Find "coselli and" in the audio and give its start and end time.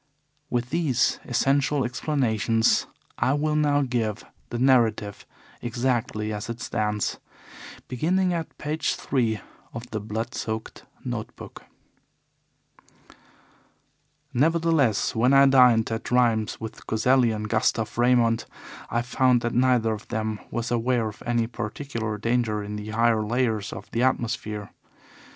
16.87-17.47